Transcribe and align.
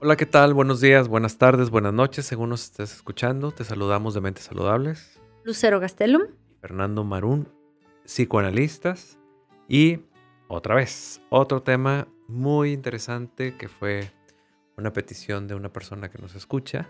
Hola, 0.00 0.14
¿qué 0.16 0.26
tal? 0.26 0.54
Buenos 0.54 0.80
días, 0.80 1.08
buenas 1.08 1.38
tardes, 1.38 1.70
buenas 1.70 1.92
noches, 1.92 2.24
según 2.24 2.50
nos 2.50 2.62
estés 2.62 2.94
escuchando. 2.94 3.50
Te 3.50 3.64
saludamos 3.64 4.14
de 4.14 4.20
Mentes 4.20 4.44
Saludables. 4.44 5.20
Lucero 5.42 5.80
Gastelum. 5.80 6.22
Fernando 6.60 7.02
Marún, 7.02 7.48
psicoanalistas. 8.04 9.18
Y 9.66 9.98
otra 10.46 10.76
vez, 10.76 11.20
otro 11.30 11.64
tema 11.64 12.06
muy 12.28 12.74
interesante 12.74 13.56
que 13.56 13.66
fue 13.66 14.12
una 14.76 14.92
petición 14.92 15.48
de 15.48 15.56
una 15.56 15.72
persona 15.72 16.08
que 16.08 16.18
nos 16.18 16.36
escucha 16.36 16.88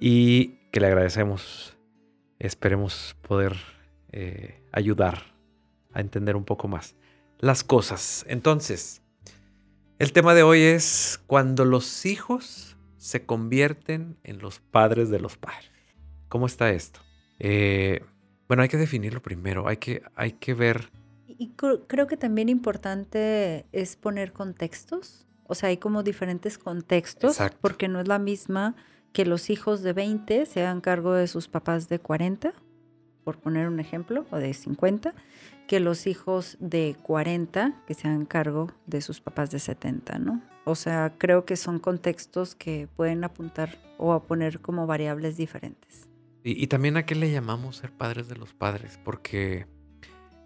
y 0.00 0.60
que 0.70 0.80
le 0.80 0.86
agradecemos. 0.86 1.76
Esperemos 2.38 3.18
poder 3.20 3.54
eh, 4.12 4.62
ayudar 4.72 5.34
a 5.92 6.00
entender 6.00 6.36
un 6.36 6.46
poco 6.46 6.68
más 6.68 6.96
las 7.38 7.64
cosas. 7.64 8.24
Entonces, 8.28 8.99
el 10.00 10.14
tema 10.14 10.32
de 10.32 10.42
hoy 10.42 10.62
es 10.62 11.20
cuando 11.26 11.66
los 11.66 12.06
hijos 12.06 12.74
se 12.96 13.26
convierten 13.26 14.16
en 14.24 14.38
los 14.38 14.58
padres 14.58 15.10
de 15.10 15.20
los 15.20 15.36
padres. 15.36 15.70
¿Cómo 16.30 16.46
está 16.46 16.70
esto? 16.70 17.00
Eh, 17.38 18.02
bueno, 18.48 18.62
hay 18.62 18.70
que 18.70 18.78
definirlo 18.78 19.20
primero, 19.20 19.68
hay 19.68 19.76
que, 19.76 20.02
hay 20.14 20.32
que 20.32 20.54
ver. 20.54 20.90
Y 21.26 21.50
creo 21.50 22.06
que 22.06 22.16
también 22.16 22.48
importante 22.48 23.66
es 23.72 23.96
poner 23.96 24.32
contextos. 24.32 25.26
O 25.46 25.54
sea, 25.54 25.68
hay 25.68 25.76
como 25.76 26.02
diferentes 26.02 26.56
contextos, 26.56 27.38
porque 27.60 27.88
no 27.88 28.00
es 28.00 28.08
la 28.08 28.18
misma 28.18 28.76
que 29.12 29.26
los 29.26 29.50
hijos 29.50 29.82
de 29.82 29.92
20 29.92 30.46
se 30.46 30.62
hagan 30.62 30.80
cargo 30.80 31.12
de 31.12 31.26
sus 31.26 31.46
papás 31.48 31.90
de 31.90 31.98
40, 31.98 32.54
por 33.22 33.38
poner 33.38 33.68
un 33.68 33.80
ejemplo, 33.80 34.24
o 34.30 34.38
de 34.38 34.54
50, 34.54 35.14
que 35.70 35.78
los 35.78 36.08
hijos 36.08 36.56
de 36.58 36.96
40 37.00 37.84
que 37.86 37.94
se 37.94 38.08
hagan 38.08 38.26
cargo 38.26 38.72
de 38.86 39.00
sus 39.00 39.20
papás 39.20 39.52
de 39.52 39.60
70, 39.60 40.18
¿no? 40.18 40.42
O 40.64 40.74
sea, 40.74 41.14
creo 41.16 41.44
que 41.44 41.54
son 41.54 41.78
contextos 41.78 42.56
que 42.56 42.88
pueden 42.96 43.22
apuntar 43.22 43.78
o 43.96 44.12
a 44.12 44.24
poner 44.24 44.58
como 44.58 44.88
variables 44.88 45.36
diferentes. 45.36 46.08
Y, 46.42 46.60
y 46.60 46.66
también 46.66 46.96
a 46.96 47.06
qué 47.06 47.14
le 47.14 47.30
llamamos 47.30 47.76
ser 47.76 47.92
padres 47.92 48.28
de 48.28 48.34
los 48.34 48.52
padres, 48.52 48.98
porque 49.04 49.68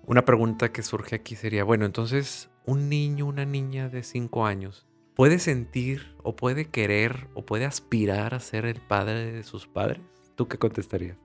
una 0.04 0.26
pregunta 0.26 0.72
que 0.72 0.82
surge 0.82 1.14
aquí 1.14 1.36
sería, 1.36 1.64
bueno, 1.64 1.86
entonces 1.86 2.50
un 2.66 2.90
niño, 2.90 3.24
una 3.24 3.46
niña 3.46 3.88
de 3.88 4.02
5 4.02 4.44
años, 4.44 4.86
¿puede 5.14 5.38
sentir 5.38 6.14
o 6.22 6.36
puede 6.36 6.66
querer 6.66 7.28
o 7.32 7.46
puede 7.46 7.64
aspirar 7.64 8.34
a 8.34 8.40
ser 8.40 8.66
el 8.66 8.82
padre 8.82 9.32
de 9.32 9.42
sus 9.42 9.66
padres? 9.66 10.02
¿Tú 10.34 10.48
qué 10.48 10.58
contestarías? 10.58 11.16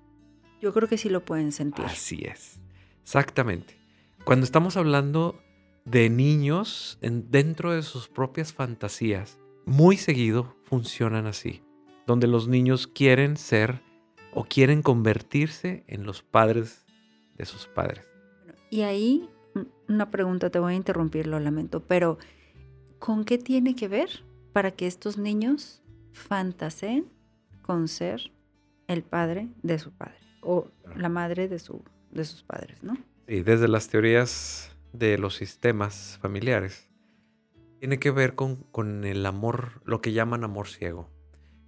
Yo 0.61 0.71
creo 0.73 0.87
que 0.87 0.97
sí 0.97 1.09
lo 1.09 1.25
pueden 1.25 1.51
sentir. 1.51 1.83
Así 1.83 2.23
es, 2.23 2.61
exactamente. 3.03 3.78
Cuando 4.23 4.43
estamos 4.43 4.77
hablando 4.77 5.39
de 5.85 6.09
niños 6.09 6.99
dentro 7.01 7.73
de 7.73 7.81
sus 7.81 8.07
propias 8.07 8.53
fantasías, 8.53 9.39
muy 9.65 9.97
seguido 9.97 10.55
funcionan 10.63 11.25
así, 11.25 11.63
donde 12.05 12.27
los 12.27 12.47
niños 12.47 12.87
quieren 12.87 13.37
ser 13.37 13.81
o 14.33 14.43
quieren 14.43 14.81
convertirse 14.81 15.83
en 15.87 16.05
los 16.05 16.21
padres 16.21 16.85
de 17.37 17.45
sus 17.45 17.67
padres. 17.67 18.05
Y 18.69 18.81
ahí 18.81 19.29
una 19.87 20.11
pregunta, 20.11 20.49
te 20.49 20.59
voy 20.59 20.73
a 20.73 20.75
interrumpir, 20.75 21.27
lo 21.27 21.39
lamento, 21.39 21.81
pero 21.81 22.17
¿con 22.99 23.23
qué 23.25 23.37
tiene 23.37 23.75
que 23.75 23.87
ver 23.87 24.23
para 24.53 24.71
que 24.71 24.87
estos 24.87 25.17
niños 25.17 25.81
fantaseen 26.11 27.05
con 27.61 27.87
ser 27.87 28.31
el 28.87 29.03
padre 29.03 29.49
de 29.63 29.79
su 29.79 29.91
padre 29.91 30.17
o 30.41 30.67
la 30.95 31.09
madre 31.09 31.47
de, 31.47 31.59
su, 31.59 31.83
de 32.11 32.25
sus 32.25 32.43
padres, 32.43 32.81
¿no? 32.83 32.97
Y 33.29 33.41
desde 33.41 33.67
las 33.67 33.89
teorías 33.89 34.75
de 34.91 35.19
los 35.19 35.35
sistemas 35.35 36.17
familiares, 36.19 36.89
tiene 37.77 37.99
que 37.99 38.09
ver 38.09 38.33
con, 38.33 38.55
con 38.71 39.05
el 39.05 39.23
amor, 39.23 39.83
lo 39.85 40.01
que 40.01 40.13
llaman 40.13 40.43
amor 40.43 40.67
ciego. 40.67 41.11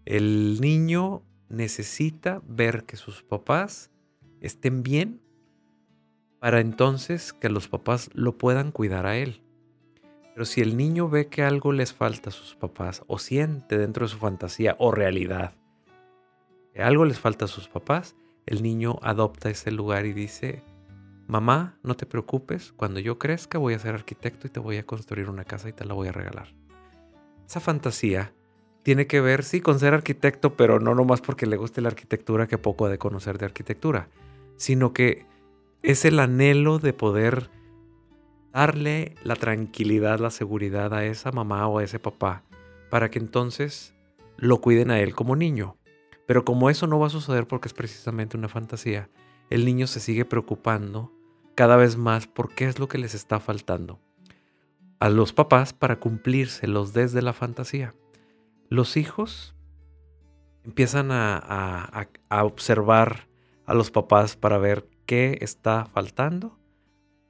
El 0.06 0.60
niño 0.60 1.22
necesita 1.50 2.42
ver 2.48 2.86
que 2.86 2.98
sus 2.98 3.22
papás 3.22 3.92
estén 4.40 4.82
bien 4.82 5.22
para 6.40 6.62
entonces 6.62 7.32
que 7.32 7.50
los 7.50 7.68
papás 7.68 8.10
lo 8.16 8.40
puedan 8.40 8.72
cuidar 8.72 9.06
a 9.06 9.18
él. 9.18 9.44
Pero 10.34 10.46
si 10.46 10.62
el 10.62 10.76
niño 10.76 11.10
ve 11.10 11.28
que 11.28 11.44
algo 11.44 11.74
les 11.74 11.94
falta 11.94 12.32
a 12.32 12.34
sus 12.34 12.56
papás 12.56 13.04
o 13.06 13.20
siente 13.20 13.78
dentro 13.78 14.08
de 14.08 14.12
su 14.12 14.18
fantasía 14.18 14.76
o 14.80 14.92
realidad 14.92 15.54
que 16.74 16.82
algo 16.82 17.06
les 17.06 17.20
falta 17.20 17.46
a 17.46 17.48
sus 17.48 17.68
papás, 17.68 18.16
el 18.48 18.64
niño 18.64 18.98
adopta 19.04 19.52
ese 19.52 19.70
lugar 19.70 20.08
y 20.08 20.14
dice, 20.14 20.64
mamá, 21.32 21.78
no 21.82 21.96
te 21.96 22.06
preocupes, 22.06 22.74
cuando 22.74 23.00
yo 23.00 23.18
crezca 23.18 23.58
voy 23.58 23.74
a 23.74 23.80
ser 23.80 23.96
arquitecto 23.96 24.48
y 24.48 24.50
te 24.50 24.60
voy 24.60 24.76
a 24.76 24.86
construir 24.86 25.30
una 25.30 25.46
casa 25.46 25.70
y 25.70 25.74
te 25.74 25.86
la 25.86 25.94
voy 25.94 26.10
a 26.10 26.12
regalar. 26.12 26.54
Esa 27.48 27.62
fantasía 27.62 28.34
tiene 28.84 29.08
que 29.08 29.22
ver, 29.22 29.46
sí, 29.46 29.62
con 29.62 29.80
ser 29.80 29.94
arquitecto, 29.94 30.58
pero 30.58 30.82
no 30.82 30.94
nomás 30.94 31.22
porque 31.22 31.46
le 31.46 31.56
guste 31.56 31.80
la 31.80 31.88
arquitectura, 31.88 32.48
que 32.48 32.58
poco 32.58 32.86
ha 32.86 32.90
de 32.90 32.98
conocer 32.98 33.38
de 33.38 33.46
arquitectura, 33.46 34.10
sino 34.58 34.92
que 34.92 35.26
es 35.84 36.04
el 36.04 36.20
anhelo 36.20 36.80
de 36.80 36.92
poder 36.92 37.50
darle 38.52 39.16
la 39.24 39.38
tranquilidad, 39.38 40.20
la 40.20 40.32
seguridad 40.32 40.94
a 40.94 41.06
esa 41.06 41.32
mamá 41.32 41.66
o 41.70 41.78
a 41.78 41.84
ese 41.86 41.98
papá, 41.98 42.44
para 42.90 43.10
que 43.10 43.20
entonces 43.20 43.94
lo 44.36 44.60
cuiden 44.60 44.92
a 44.92 45.00
él 45.00 45.16
como 45.16 45.38
niño. 45.38 45.78
Pero 46.28 46.44
como 46.44 46.70
eso 46.70 46.88
no 46.88 47.00
va 47.00 47.08
a 47.08 47.10
suceder 47.10 47.48
porque 47.48 47.70
es 47.70 47.74
precisamente 47.74 48.36
una 48.36 48.50
fantasía, 48.50 49.10
el 49.50 49.64
niño 49.64 49.88
se 49.88 50.02
sigue 50.02 50.26
preocupando 50.26 51.14
cada 51.56 51.76
vez 51.76 51.98
más 51.98 52.28
por 52.28 52.54
qué 52.54 52.66
es 52.66 52.80
lo 52.80 52.88
que 52.88 52.98
les 52.98 53.14
está 53.14 53.40
faltando 53.40 54.00
a 55.02 55.10
los 55.10 55.34
papás 55.34 55.74
para 55.74 56.00
cumplírselos 56.00 56.94
desde 56.94 57.24
la 57.24 57.34
fantasía. 57.34 57.96
Los 58.70 58.98
hijos 58.98 59.56
empiezan 60.64 61.10
a, 61.12 62.08
observar 62.30 63.28
a 63.66 63.74
los 63.74 63.90
papás 63.90 64.36
para 64.36 64.60
ver 64.60 64.88
qué 65.08 65.40
está 65.42 65.86
faltando 65.86 66.60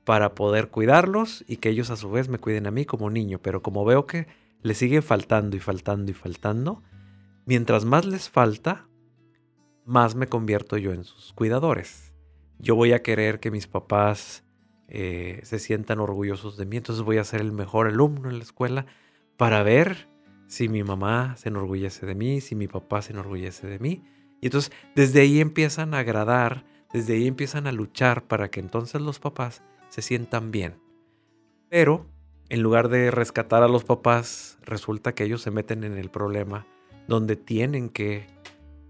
para 0.03 0.35
poder 0.35 0.69
cuidarlos 0.69 1.45
y 1.47 1.57
que 1.57 1.69
ellos 1.69 1.91
a 1.91 1.95
su 1.95 2.11
vez 2.11 2.27
me 2.27 2.39
cuiden 2.39 2.67
a 2.67 2.71
mí 2.71 2.83
como 2.83 3.09
niño. 3.09 3.39
Pero 3.41 3.61
como 3.61 3.85
veo 3.85 4.05
que 4.05 4.27
les 4.61 4.77
sigue 4.77 5.01
faltando 5.01 5.55
y 5.55 5.61
faltando 5.61 6.11
y 6.11 6.13
faltando, 6.13 6.83
mientras 7.45 7.85
más 7.85 8.05
les 8.05 8.29
falta, 8.29 8.89
más 9.85 10.15
me 10.15 10.27
convierto 10.27 10.75
yo 10.75 10.91
en 10.91 11.05
sus 11.05 11.31
cuidadores 11.31 12.10
yo 12.61 12.75
voy 12.75 12.93
a 12.93 13.01
querer 13.01 13.39
que 13.39 13.51
mis 13.51 13.67
papás 13.67 14.43
eh, 14.87 15.41
se 15.43 15.59
sientan 15.59 15.99
orgullosos 15.99 16.57
de 16.57 16.65
mí, 16.65 16.77
entonces 16.77 17.03
voy 17.03 17.17
a 17.17 17.23
ser 17.23 17.41
el 17.41 17.51
mejor 17.51 17.87
alumno 17.87 18.29
en 18.29 18.37
la 18.37 18.43
escuela 18.43 18.85
para 19.35 19.63
ver 19.63 20.07
si 20.47 20.69
mi 20.69 20.83
mamá 20.83 21.35
se 21.37 21.49
enorgullece 21.49 22.05
de 22.05 22.13
mí, 22.13 22.41
si 22.41 22.55
mi 22.55 22.67
papá 22.67 23.01
se 23.01 23.13
enorgullece 23.13 23.67
de 23.67 23.79
mí. 23.79 24.03
Y 24.41 24.47
entonces 24.47 24.71
desde 24.95 25.21
ahí 25.21 25.39
empiezan 25.39 25.93
a 25.93 25.99
agradar, 25.99 26.65
desde 26.93 27.13
ahí 27.13 27.27
empiezan 27.27 27.67
a 27.67 27.71
luchar 27.71 28.27
para 28.27 28.49
que 28.51 28.59
entonces 28.59 29.01
los 29.01 29.19
papás 29.19 29.63
se 29.89 30.01
sientan 30.01 30.51
bien. 30.51 30.75
Pero 31.69 32.05
en 32.49 32.61
lugar 32.61 32.89
de 32.89 33.11
rescatar 33.11 33.63
a 33.63 33.69
los 33.69 33.85
papás, 33.85 34.59
resulta 34.61 35.15
que 35.15 35.23
ellos 35.23 35.41
se 35.41 35.51
meten 35.51 35.83
en 35.83 35.97
el 35.97 36.09
problema 36.09 36.67
donde 37.07 37.37
tienen 37.37 37.89
que, 37.89 38.27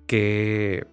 que 0.08 0.88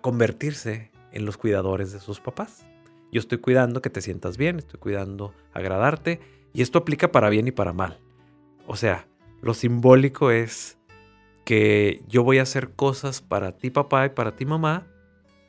convertirse 0.00 0.90
en 1.14 1.24
los 1.24 1.38
cuidadores 1.38 1.92
de 1.92 2.00
sus 2.00 2.20
papás. 2.20 2.66
Yo 3.10 3.20
estoy 3.20 3.38
cuidando 3.38 3.80
que 3.80 3.90
te 3.90 4.02
sientas 4.02 4.36
bien, 4.36 4.58
estoy 4.58 4.80
cuidando 4.80 5.32
agradarte 5.52 6.20
y 6.52 6.62
esto 6.62 6.80
aplica 6.80 7.12
para 7.12 7.30
bien 7.30 7.46
y 7.48 7.52
para 7.52 7.72
mal. 7.72 8.00
O 8.66 8.76
sea, 8.76 9.06
lo 9.40 9.54
simbólico 9.54 10.30
es 10.30 10.78
que 11.44 12.02
yo 12.08 12.24
voy 12.24 12.38
a 12.38 12.42
hacer 12.42 12.72
cosas 12.72 13.22
para 13.22 13.56
ti 13.56 13.70
papá 13.70 14.06
y 14.06 14.10
para 14.10 14.34
ti 14.34 14.44
mamá 14.44 14.86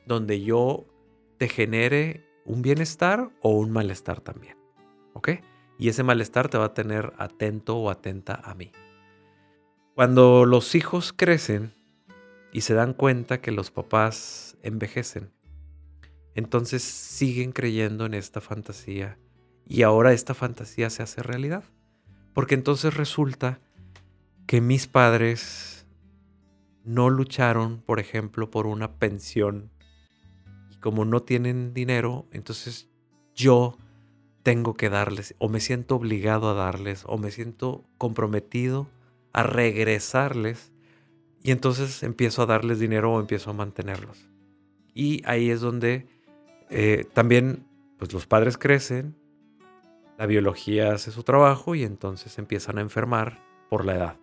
donde 0.06 0.42
yo 0.42 0.86
te 1.38 1.50
genere 1.50 2.24
un 2.46 2.62
bienestar 2.62 3.31
o 3.42 3.50
un 3.52 3.72
malestar 3.72 4.22
también. 4.22 4.58
¿Ok? 5.13 5.30
Y 5.80 5.89
ese 5.89 6.04
malestar 6.04 6.50
te 6.50 6.57
va 6.57 6.66
a 6.66 6.74
tener 6.74 7.13
atento 7.18 7.78
o 7.78 7.89
atenta 7.89 8.39
a 8.44 8.54
mí. 8.54 8.72
Cuando 9.95 10.45
los 10.45 10.75
hijos 10.75 11.13
crecen 11.13 11.74
y 12.51 12.62
se 12.62 12.74
dan 12.74 12.94
cuenta 12.94 13.42
que 13.42 13.51
los 13.51 13.72
papás 13.72 14.57
envejecen, 14.62 15.31
entonces 16.36 16.84
siguen 16.84 17.52
creyendo 17.54 18.06
en 18.06 18.14
esta 18.14 18.42
fantasía 18.42 19.18
y 19.66 19.82
ahora 19.82 20.14
esta 20.14 20.34
fantasía 20.34 20.90
se 20.90 21.02
hace 21.02 21.24
realidad. 21.24 21.64
Porque 22.34 22.56
entonces 22.56 22.94
resulta 22.94 23.60
que 24.46 24.62
mis 24.62 24.88
padres 24.88 25.88
no 26.84 27.10
lucharon, 27.10 27.82
por 27.82 28.00
ejemplo, 28.00 28.52
por 28.52 28.68
una 28.68 29.00
pensión. 29.00 29.72
Y 30.70 30.76
como 30.76 31.06
no 31.06 31.24
tienen 31.24 31.74
dinero, 31.74 32.28
entonces 32.32 32.90
yo 33.34 33.78
tengo 34.44 34.76
que 34.76 34.90
darles, 34.90 35.34
o 35.40 35.50
me 35.50 35.60
siento 35.60 35.96
obligado 35.96 36.50
a 36.50 36.54
darles, 36.54 37.04
o 37.08 37.18
me 37.18 37.32
siento 37.32 37.84
comprometido 37.98 38.88
a 39.34 39.42
regresarles. 39.42 40.72
Y 41.42 41.52
entonces 41.52 42.04
empiezo 42.04 42.44
a 42.44 42.46
darles 42.46 42.80
dinero 42.80 43.14
o 43.14 43.20
empiezo 43.20 43.50
a 43.50 43.54
mantenerlos. 43.54 44.30
Y 44.94 45.24
ahí 45.26 45.50
es 45.50 45.62
donde 45.62 46.08
eh, 46.69 47.06
también, 47.13 47.65
pues 47.97 48.13
los 48.13 48.27
padres 48.27 48.57
crecen, 48.57 49.15
la 50.17 50.25
biología 50.25 50.94
hace 50.94 51.12
su 51.12 51.23
trabajo 51.23 51.75
y 51.75 51.83
entonces 51.83 52.38
empiezan 52.38 52.77
a 52.77 52.81
enfermar 52.81 53.44
por 53.69 53.85
la 53.85 53.95
edad. 53.95 54.17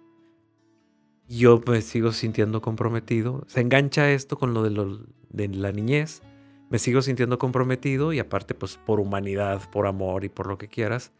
yo 1.29 1.61
me 1.67 1.81
sigo 1.83 2.13
sintiendo 2.13 2.61
comprometido. 2.61 3.45
Se 3.47 3.61
engancha 3.61 4.11
esto 4.11 4.37
con 4.39 4.55
lo 4.55 4.63
de, 4.63 4.71
lo 4.71 5.01
de 5.31 5.49
la 5.49 5.73
niñez. 5.73 6.23
Me 6.69 6.79
sigo 6.79 7.03
sintiendo 7.03 7.39
comprometido 7.39 8.13
y 8.13 8.19
aparte 8.19 8.55
pues 8.55 8.77
por 8.79 9.01
humanidad, 9.01 9.71
por 9.71 9.87
amor 9.87 10.25
y 10.25 10.29
por 10.29 10.47
lo 10.47 10.59
que 10.59 10.69
quieras. 10.69 11.13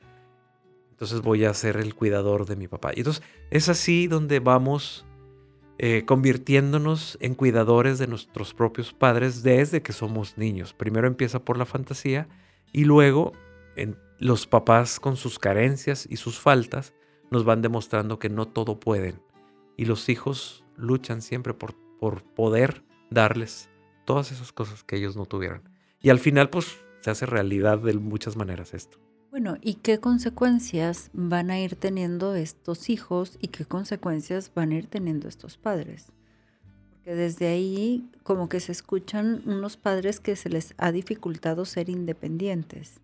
Entonces 0.91 1.21
voy 1.21 1.45
a 1.45 1.55
ser 1.55 1.77
el 1.77 1.95
cuidador 1.95 2.47
de 2.47 2.57
mi 2.57 2.69
papá. 2.69 2.93
Y 2.95 3.01
entonces 3.01 3.23
es 3.51 3.69
así 3.69 4.07
donde 4.07 4.41
vamos 4.41 5.05
eh, 5.85 6.05
convirtiéndonos 6.07 7.19
en 7.21 7.35
cuidadores 7.35 7.99
de 7.99 8.07
nuestros 8.07 8.55
propios 8.55 8.93
padres 8.93 9.43
desde 9.43 9.83
que 9.83 9.93
somos 9.93 10.39
niños. 10.39 10.75
Primero 10.75 11.09
empieza 11.09 11.45
por 11.45 11.59
la 11.59 11.67
fantasía 11.67 12.29
y 12.73 12.85
luego 12.85 13.33
en 13.75 13.99
los 14.21 14.47
papás 14.47 15.01
con 15.01 15.17
sus 15.17 15.41
carencias 15.41 16.07
y 16.09 16.19
sus 16.19 16.39
faltas 16.39 16.95
nos 17.33 17.45
van 17.45 17.63
demostrando 17.63 18.21
que 18.21 18.29
no 18.29 18.47
todo 18.47 18.79
pueden. 18.79 19.21
Y 19.77 19.87
los 19.87 20.09
hijos 20.09 20.65
luchan 20.77 21.21
siempre 21.21 21.53
por, 21.53 21.75
por 21.99 22.23
poder 22.23 22.85
darles 23.11 23.69
todas 24.05 24.31
esas 24.31 24.53
cosas 24.53 24.85
que 24.85 24.95
ellos 24.95 25.17
no 25.17 25.27
tuvieron. 25.27 25.69
Y 26.01 26.11
al 26.11 26.21
final 26.21 26.49
pues 26.49 26.79
se 27.01 27.11
hace 27.11 27.27
realidad 27.27 27.81
de 27.81 27.95
muchas 27.95 28.37
maneras 28.37 28.73
esto. 28.73 29.01
Bueno, 29.33 29.57
¿y 29.63 29.77
qué 29.77 29.99
consecuencias 29.99 31.09
van 31.15 31.51
a 31.51 31.59
ir 31.59 31.75
teniendo 31.75 32.35
estos 32.35 32.91
hijos 32.91 33.39
y 33.41 33.49
qué 33.49 33.65
consecuencias 33.65 34.53
van 34.55 34.73
a 34.73 34.75
ir 34.75 34.89
teniendo 34.89 35.27
estos 35.27 35.57
padres? 35.57 36.13
Porque 36.91 37.15
desde 37.15 37.47
ahí 37.47 38.11
como 38.25 38.51
que 38.51 38.61
se 38.61 38.73
escuchan 38.73 39.41
unos 39.47 39.79
padres 39.79 40.21
que 40.21 40.37
se 40.37 40.51
les 40.51 40.75
ha 40.77 40.93
dificultado 40.93 41.65
ser 41.65 41.89
independientes. 41.89 43.01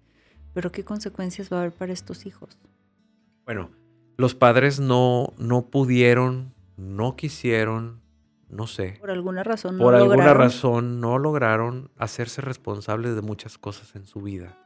Pero 0.53 0.71
¿qué 0.71 0.85
consecuencias 0.85 1.51
va 1.51 1.57
a 1.57 1.61
haber 1.61 1.73
para 1.73 1.95
estos 1.95 2.27
hijos? 2.27 2.59
Bueno, 3.47 3.71
los 4.19 4.35
padres 4.35 4.81
no, 4.81 5.33
no 5.39 5.71
pudieron, 5.71 6.53
no 6.77 7.17
quisieron, 7.17 8.03
no 8.51 8.67
sé. 8.67 8.99
Por 9.01 9.11
alguna 9.11 9.45
razón 9.45 9.79
no 9.79 9.85
Por 9.85 9.95
alguna 9.95 10.35
razón 10.35 11.01
no 11.01 11.17
lograron 11.19 11.91
hacerse 11.97 12.43
responsables 12.43 13.15
de 13.15 13.23
muchas 13.23 13.57
cosas 13.57 13.97
en 13.97 14.05
su 14.05 14.21
vida. 14.21 14.59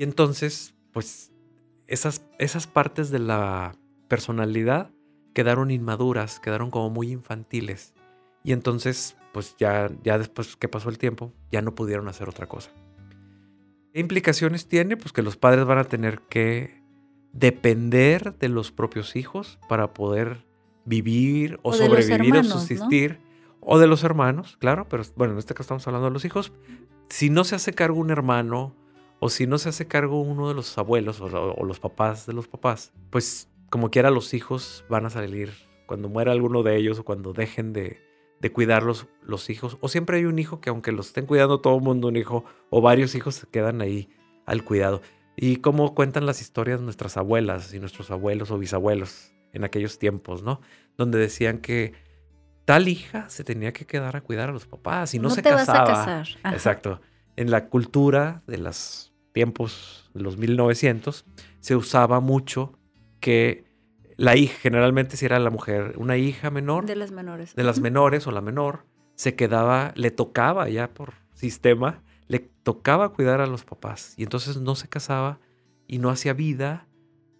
Y 0.00 0.04
entonces, 0.04 0.74
pues, 0.92 1.30
esas, 1.86 2.24
esas 2.38 2.66
partes 2.66 3.10
de 3.10 3.18
la 3.18 3.74
personalidad 4.08 4.90
quedaron 5.34 5.70
inmaduras, 5.70 6.40
quedaron 6.40 6.70
como 6.70 6.88
muy 6.88 7.12
infantiles. 7.12 7.92
Y 8.42 8.52
entonces, 8.52 9.18
pues 9.34 9.56
ya, 9.58 9.90
ya 10.02 10.16
después 10.16 10.56
que 10.56 10.68
pasó 10.68 10.88
el 10.88 10.96
tiempo, 10.96 11.34
ya 11.52 11.60
no 11.60 11.74
pudieron 11.74 12.08
hacer 12.08 12.30
otra 12.30 12.46
cosa. 12.46 12.70
¿Qué 13.92 14.00
implicaciones 14.00 14.68
tiene? 14.68 14.96
Pues 14.96 15.12
que 15.12 15.20
los 15.20 15.36
padres 15.36 15.66
van 15.66 15.76
a 15.76 15.84
tener 15.84 16.22
que 16.30 16.82
depender 17.34 18.38
de 18.38 18.48
los 18.48 18.72
propios 18.72 19.16
hijos 19.16 19.58
para 19.68 19.92
poder 19.92 20.46
vivir 20.86 21.60
o, 21.60 21.74
sobrevivir 21.74 22.36
o 22.36 22.44
subsistir. 22.44 23.20
O 23.60 23.78
de 23.78 23.86
los 23.86 24.02
hermanos, 24.02 24.56
claro, 24.56 24.88
pero 24.88 25.02
bueno, 25.16 25.34
en 25.34 25.40
este 25.40 25.52
caso 25.52 25.64
estamos 25.64 25.86
hablando 25.86 26.06
de 26.06 26.14
los 26.14 26.24
hijos. 26.24 26.54
Si 27.10 27.28
no 27.28 27.44
se 27.44 27.56
hace 27.56 27.74
cargo 27.74 28.00
un 28.00 28.08
hermano 28.08 28.80
o 29.20 29.28
si 29.28 29.46
no 29.46 29.58
se 29.58 29.68
hace 29.68 29.86
cargo 29.86 30.20
uno 30.20 30.48
de 30.48 30.54
los 30.54 30.76
abuelos 30.78 31.20
o, 31.20 31.64
los 31.64 31.78
papás 31.78 32.26
de 32.26 32.32
los 32.32 32.48
papás, 32.48 32.92
pues 33.10 33.48
como 33.68 33.90
quiera 33.90 34.10
los 34.10 34.34
hijos 34.34 34.84
van 34.88 35.06
a 35.06 35.10
salir 35.10 35.52
cuando 35.86 36.08
muera 36.08 36.32
alguno 36.32 36.62
de 36.62 36.76
ellos 36.76 36.98
o 36.98 37.04
cuando 37.04 37.32
dejen 37.32 37.72
de, 37.72 38.00
de 38.40 38.50
cuidar 38.50 38.82
los, 38.82 39.06
hijos. 39.50 39.76
O 39.80 39.88
siempre 39.88 40.16
hay 40.16 40.24
un 40.24 40.38
hijo 40.38 40.60
que 40.60 40.70
aunque 40.70 40.90
los 40.90 41.08
estén 41.08 41.26
cuidando 41.26 41.60
todo 41.60 41.76
el 41.76 41.82
mundo, 41.82 42.08
un 42.08 42.16
hijo 42.16 42.44
o 42.70 42.80
varios 42.80 43.14
hijos 43.14 43.34
se 43.34 43.46
quedan 43.46 43.82
ahí 43.82 44.08
al 44.46 44.64
cuidado. 44.64 45.02
Y 45.36 45.56
como 45.56 45.94
cuentan 45.94 46.26
las 46.26 46.40
historias 46.40 46.80
nuestras 46.80 47.16
abuelas 47.16 47.74
y 47.74 47.78
nuestros 47.78 48.10
abuelos 48.10 48.50
o 48.50 48.58
bisabuelos 48.58 49.32
en 49.52 49.64
aquellos 49.64 49.98
tiempos, 49.98 50.42
¿no? 50.42 50.60
Donde 50.96 51.18
decían 51.18 51.58
que 51.58 51.92
tal 52.64 52.88
hija 52.88 53.28
se 53.28 53.44
tenía 53.44 53.72
que 53.72 53.84
quedar 53.84 54.16
a 54.16 54.20
cuidar 54.22 54.48
a 54.48 54.52
los 54.52 54.66
papás 54.66 55.14
y 55.14 55.18
no, 55.18 55.28
se 55.28 55.42
casaba. 55.42 56.24
Exacto. 56.52 57.00
En 57.36 57.50
la 57.50 57.68
cultura 57.68 58.42
de 58.46 58.58
las 58.58 59.09
tiempos 59.32 60.10
de 60.14 60.22
los 60.22 60.36
1900, 60.36 61.24
se 61.60 61.76
usaba 61.76 62.20
mucho 62.20 62.78
que 63.20 63.64
la 64.16 64.36
hija, 64.36 64.58
generalmente 64.60 65.16
si 65.16 65.24
era 65.24 65.38
la 65.38 65.50
mujer, 65.50 65.94
una 65.96 66.16
hija 66.16 66.50
menor. 66.50 66.86
De 66.86 66.96
las 66.96 67.10
menores. 67.10 67.54
De 67.54 67.64
las 67.64 67.80
menores 67.80 68.26
o 68.26 68.30
la 68.30 68.40
menor, 68.40 68.84
se 69.14 69.34
quedaba, 69.34 69.92
le 69.96 70.10
tocaba 70.10 70.68
ya 70.68 70.92
por 70.92 71.14
sistema, 71.32 72.02
le 72.26 72.38
tocaba 72.38 73.14
cuidar 73.14 73.40
a 73.40 73.46
los 73.46 73.64
papás. 73.64 74.14
Y 74.16 74.22
entonces 74.22 74.58
no 74.58 74.74
se 74.74 74.88
casaba 74.88 75.40
y 75.86 75.98
no 75.98 76.10
hacía 76.10 76.32
vida 76.32 76.86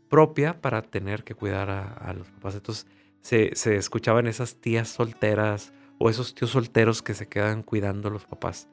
propia 0.08 0.60
para 0.60 0.82
tener 0.82 1.22
que 1.22 1.34
cuidar 1.34 1.70
a, 1.70 2.12
los 2.14 2.28
papás. 2.30 2.54
Entonces 2.56 2.86
se, 3.20 3.54
se, 3.54 3.76
escuchaban 3.76 4.26
esas 4.26 4.56
tías 4.56 4.88
solteras 4.88 5.72
o 5.98 6.10
esos 6.10 6.34
tíos 6.34 6.50
solteros 6.50 7.02
que 7.02 7.14
se 7.14 7.28
quedan 7.28 7.62
cuidando 7.62 8.08
a 8.08 8.10
los 8.10 8.24
papás. 8.24 8.68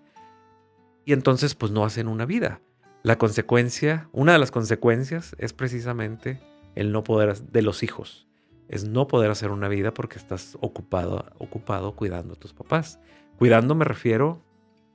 Y 1.06 1.14
entonces 1.14 1.56
pues 1.56 1.72
no 1.72 1.86
hacen 1.86 2.08
una 2.08 2.26
vida. 2.26 2.62
La 3.04 3.18
consecuencia, 3.18 4.10
una 4.12 4.34
de 4.34 4.40
las 4.40 4.52
consecuencias 4.52 5.36
es 5.40 5.54
precisamente 5.54 6.40
el 6.76 6.92
no 6.92 7.04
poder 7.04 7.38
de 7.38 7.62
los 7.62 7.84
hijos. 7.84 8.28
Es 8.68 8.84
no 8.88 9.08
poder 9.08 9.32
hacer 9.32 9.52
una 9.52 9.70
vida 9.70 9.94
porque 9.94 10.18
estás 10.18 10.58
ocupado, 10.60 11.26
ocupado 11.38 11.96
cuidando 11.96 12.34
a 12.34 12.38
tus 12.38 12.54
papás. 12.54 13.00
Cuidando 13.38 13.76
me 13.76 13.86
refiero 13.86 14.44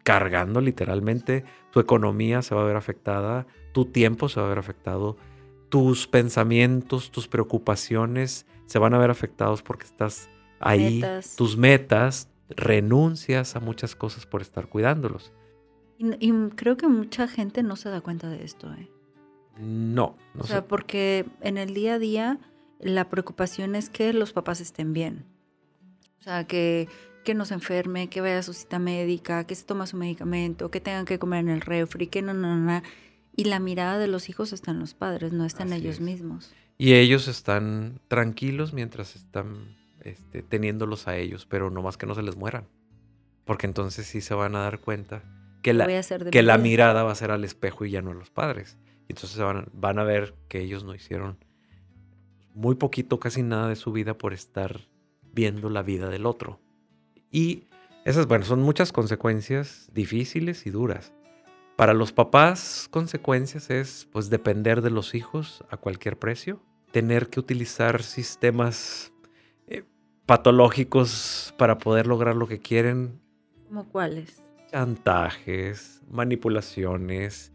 cargando 0.02 0.60
literalmente, 0.60 1.44
tu 1.70 1.80
economía 1.80 2.42
se 2.42 2.54
va 2.54 2.62
a 2.62 2.66
ver 2.66 2.76
afectada, 2.76 3.46
tu 3.72 3.86
tiempo 3.86 4.28
se 4.28 4.40
va 4.40 4.46
a 4.46 4.48
ver 4.48 4.58
afectado, 4.58 5.16
tus 5.68 6.06
pensamientos, 6.06 7.10
tus 7.10 7.28
preocupaciones 7.28 8.46
se 8.66 8.78
van 8.78 8.94
a 8.94 8.98
ver 8.98 9.10
afectados 9.10 9.62
porque 9.62 9.86
estás 9.86 10.28
ahí, 10.60 11.02
tus 11.36 11.56
metas, 11.56 12.28
renuncias 12.48 13.56
a 13.56 13.60
muchas 13.60 13.96
cosas 13.96 14.26
por 14.26 14.42
estar 14.42 14.68
cuidándolos. 14.68 15.32
Y, 15.98 16.32
creo 16.56 16.76
que 16.76 16.88
mucha 16.88 17.28
gente 17.28 17.62
no 17.62 17.76
se 17.76 17.88
da 17.88 18.00
cuenta 18.00 18.28
de 18.28 18.44
esto, 18.44 18.72
¿eh? 18.72 18.90
No, 19.58 20.16
no 20.34 20.42
O 20.42 20.46
sea, 20.46 20.66
porque 20.66 21.26
en 21.40 21.58
el 21.58 21.74
día 21.74 21.94
a 21.94 21.98
día 21.98 22.40
la 22.80 23.08
preocupación 23.08 23.74
es 23.74 23.90
que 23.90 24.12
los 24.12 24.32
papás 24.32 24.60
estén 24.60 24.92
bien. 24.92 25.24
O 26.18 26.22
sea, 26.22 26.44
que, 26.46 26.88
que 27.24 27.34
no 27.34 27.44
se 27.44 27.54
enferme, 27.54 28.08
que 28.08 28.20
vaya 28.20 28.38
a 28.38 28.42
su 28.42 28.52
cita 28.52 28.78
médica, 28.78 29.44
que 29.44 29.54
se 29.54 29.64
toma 29.64 29.86
su 29.86 29.96
medicamento, 29.96 30.70
que 30.70 30.80
tengan 30.80 31.04
que 31.04 31.18
comer 31.18 31.40
en 31.40 31.50
el 31.50 31.60
refri, 31.60 32.08
que 32.08 32.22
no, 32.22 32.34
no, 32.34 32.56
no. 32.56 32.82
Y 33.36 33.44
la 33.44 33.60
mirada 33.60 33.98
de 33.98 34.08
los 34.08 34.28
hijos 34.28 34.52
está 34.52 34.72
en 34.72 34.80
los 34.80 34.94
padres, 34.94 35.32
no 35.32 35.44
está 35.44 35.62
en 35.62 35.72
ellos 35.72 36.00
mismos. 36.00 36.52
Y 36.76 36.94
ellos 36.94 37.28
están 37.28 38.00
tranquilos 38.08 38.72
mientras 38.72 39.14
están 39.14 39.76
este, 40.00 40.42
teniéndolos 40.42 41.06
a 41.06 41.16
ellos, 41.16 41.46
pero 41.46 41.70
no 41.70 41.82
más 41.82 41.96
que 41.96 42.06
no 42.06 42.14
se 42.14 42.22
les 42.22 42.36
mueran. 42.36 42.66
Porque 43.44 43.66
entonces 43.66 44.06
sí 44.06 44.20
se 44.20 44.34
van 44.34 44.56
a 44.56 44.60
dar 44.60 44.80
cuenta 44.80 45.22
que 45.62 45.72
la, 45.72 45.86
que 46.30 46.42
la 46.42 46.58
mirada 46.58 47.02
va 47.02 47.12
a 47.12 47.14
ser 47.14 47.30
al 47.30 47.44
espejo 47.44 47.84
y 47.84 47.92
ya 47.92 48.02
no 48.02 48.10
a 48.10 48.14
los 48.14 48.30
padres. 48.30 48.78
Y 49.08 49.12
entonces 49.12 49.38
van, 49.38 49.68
van 49.72 49.98
a 49.98 50.04
ver 50.04 50.34
que 50.48 50.60
ellos 50.60 50.84
no 50.84 50.94
hicieron 50.94 51.38
muy 52.54 52.74
poquito, 52.74 53.18
casi 53.18 53.42
nada 53.42 53.68
de 53.68 53.76
su 53.76 53.92
vida 53.92 54.18
por 54.18 54.32
estar 54.32 54.88
viendo 55.32 55.70
la 55.70 55.82
vida 55.82 56.08
del 56.08 56.26
otro. 56.26 56.60
Y 57.30 57.64
esas, 58.04 58.26
bueno, 58.26 58.44
son 58.44 58.60
muchas 58.60 58.92
consecuencias 58.92 59.88
difíciles 59.92 60.66
y 60.66 60.70
duras. 60.70 61.12
Para 61.76 61.94
los 61.94 62.12
papás, 62.12 62.88
consecuencias 62.90 63.70
es 63.70 64.08
pues 64.12 64.28
depender 64.28 64.82
de 64.82 64.90
los 64.90 65.14
hijos 65.14 65.64
a 65.70 65.76
cualquier 65.76 66.18
precio, 66.18 66.60
tener 66.90 67.28
que 67.28 67.40
utilizar 67.40 68.02
sistemas 68.02 69.12
eh, 69.66 69.84
patológicos 70.26 71.54
para 71.56 71.78
poder 71.78 72.06
lograr 72.06 72.36
lo 72.36 72.46
que 72.46 72.60
quieren. 72.60 73.20
¿Como 73.68 73.88
cuáles? 73.88 74.41
Chantajes, 74.72 76.02
manipulaciones, 76.10 77.52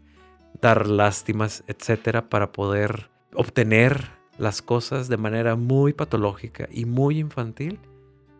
dar 0.60 0.86
lástimas, 0.86 1.64
etcétera, 1.66 2.28
para 2.28 2.52
poder 2.52 3.10
obtener 3.34 4.10
las 4.38 4.62
cosas 4.62 5.08
de 5.08 5.16
manera 5.16 5.56
muy 5.56 5.92
patológica 5.92 6.68
y 6.70 6.84
muy 6.84 7.18
infantil 7.18 7.80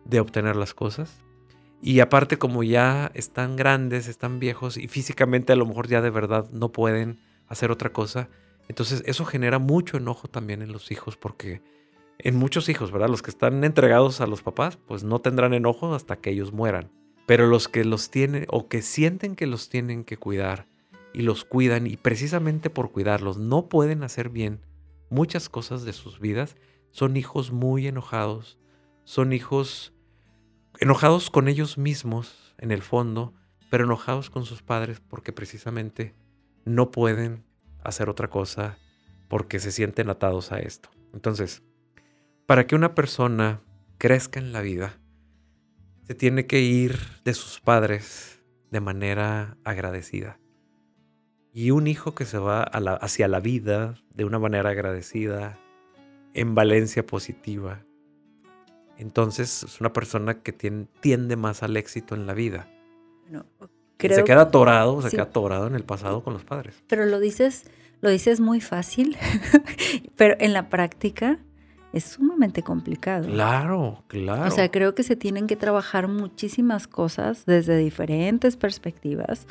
de 0.05 0.19
obtener 0.21 0.55
las 0.55 0.73
cosas. 0.73 1.21
Y 1.81 1.99
aparte 1.99 2.37
como 2.37 2.63
ya 2.63 3.11
están 3.13 3.55
grandes, 3.55 4.07
están 4.07 4.39
viejos 4.39 4.77
y 4.77 4.87
físicamente 4.87 5.53
a 5.53 5.55
lo 5.55 5.65
mejor 5.65 5.87
ya 5.87 6.01
de 6.01 6.09
verdad 6.09 6.49
no 6.51 6.71
pueden 6.71 7.19
hacer 7.47 7.71
otra 7.71 7.91
cosa, 7.91 8.29
entonces 8.67 9.03
eso 9.05 9.25
genera 9.25 9.59
mucho 9.59 9.97
enojo 9.97 10.27
también 10.27 10.61
en 10.61 10.71
los 10.71 10.91
hijos 10.91 11.17
porque 11.17 11.61
en 12.17 12.35
muchos 12.35 12.69
hijos, 12.69 12.91
¿verdad? 12.91 13.09
Los 13.09 13.21
que 13.21 13.31
están 13.31 13.63
entregados 13.63 14.21
a 14.21 14.27
los 14.27 14.41
papás, 14.41 14.77
pues 14.77 15.03
no 15.03 15.19
tendrán 15.19 15.53
enojo 15.53 15.95
hasta 15.95 16.17
que 16.17 16.31
ellos 16.31 16.51
mueran. 16.51 16.91
Pero 17.29 17.45
los 17.45 17.67
que 17.67 17.85
los 17.85 18.09
tienen 18.09 18.47
o 18.49 18.67
que 18.69 18.81
sienten 18.81 19.35
que 19.35 19.45
los 19.45 19.69
tienen 19.69 20.03
que 20.03 20.17
cuidar 20.17 20.65
y 21.13 21.21
los 21.21 21.45
cuidan 21.45 21.85
y 21.85 21.95
precisamente 21.95 22.71
por 22.71 22.91
cuidarlos 22.91 23.37
no 23.37 23.69
pueden 23.69 24.01
hacer 24.01 24.29
bien 24.29 24.65
muchas 25.11 25.47
cosas 25.47 25.83
de 25.83 25.93
sus 25.93 26.19
vidas, 26.19 26.55
son 26.89 27.17
hijos 27.17 27.51
muy 27.51 27.85
enojados, 27.85 28.57
son 29.03 29.31
hijos 29.31 29.93
enojados 30.79 31.29
con 31.29 31.47
ellos 31.47 31.77
mismos 31.77 32.55
en 32.57 32.71
el 32.71 32.81
fondo, 32.81 33.35
pero 33.69 33.83
enojados 33.83 34.31
con 34.31 34.43
sus 34.43 34.63
padres 34.63 34.99
porque 34.99 35.31
precisamente 35.31 36.15
no 36.65 36.89
pueden 36.89 37.43
hacer 37.83 38.09
otra 38.09 38.31
cosa 38.31 38.79
porque 39.27 39.59
se 39.59 39.71
sienten 39.71 40.09
atados 40.09 40.51
a 40.51 40.57
esto. 40.57 40.89
Entonces, 41.13 41.61
para 42.47 42.65
que 42.65 42.73
una 42.73 42.95
persona 42.95 43.61
crezca 43.99 44.39
en 44.39 44.51
la 44.51 44.61
vida, 44.61 44.99
se 46.09 46.15
tiene 46.15 46.47
que 46.47 46.59
ir 46.59 46.97
de 47.23 47.35
sus 47.35 47.59
padres 47.59 48.41
de 48.71 48.79
manera 48.79 49.59
agradecida. 49.63 50.39
Y 51.53 51.69
un 51.69 51.85
hijo 51.85 52.15
que 52.15 52.25
se 52.25 52.39
va 52.39 52.63
hacia 52.63 53.27
la 53.27 53.39
vida 53.39 53.93
de 54.15 54.25
una 54.25 54.39
manera 54.39 54.71
agradecida, 54.71 55.59
en 56.33 56.55
valencia 56.55 57.05
positiva, 57.05 57.85
entonces 58.97 59.61
es 59.61 59.79
una 59.81 59.93
persona 59.93 60.41
que 60.41 60.51
tiende 60.51 61.35
más 61.35 61.61
al 61.61 61.77
éxito 61.77 62.15
en 62.15 62.25
la 62.25 62.33
vida. 62.33 62.67
se 63.99 64.23
queda 64.23 64.41
atorado, 64.41 65.03
se 65.03 65.11
queda 65.11 65.23
atorado 65.23 65.67
en 65.67 65.75
el 65.75 65.83
pasado 65.83 66.23
con 66.23 66.33
los 66.33 66.43
padres. 66.43 66.83
Pero 66.87 67.05
lo 67.05 67.19
dices, 67.19 67.65
lo 68.01 68.09
dices 68.09 68.39
muy 68.39 68.61
fácil, 68.61 69.15
pero 70.15 70.35
en 70.39 70.53
la 70.53 70.69
práctica 70.69 71.37
es 71.93 72.03
sumamente 72.03 72.63
complicado. 72.63 73.27
Claro, 73.27 74.03
claro. 74.07 74.47
O 74.47 74.51
sea, 74.51 74.69
creo 74.69 74.93
que 74.95 75.03
se 75.03 75.15
tienen 75.15 75.47
que 75.47 75.55
trabajar 75.55 76.07
muchísimas 76.07 76.87
cosas 76.87 77.45
desde 77.45 77.77
diferentes 77.77 78.55
perspectivas 78.55 79.47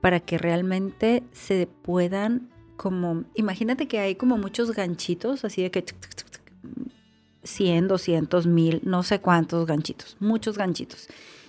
para 0.00 0.20
que 0.20 0.38
realmente 0.38 1.22
se 1.32 1.66
puedan 1.82 2.48
como, 2.76 3.24
imagínate 3.34 3.86
que 3.86 4.00
hay 4.00 4.14
como 4.16 4.36
muchos 4.36 4.72
ganchitos, 4.72 5.44
así 5.44 5.62
de 5.62 5.70
que 5.70 5.84
100, 7.44 7.88
200, 7.88 8.46
1000, 8.46 8.80
no 8.84 9.02
sé 9.02 9.20
cuántos 9.20 9.66
ganchitos, 9.66 10.16
muchos 10.20 10.58
ganchitos. 10.58 11.08